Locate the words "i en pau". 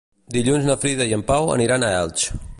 1.11-1.53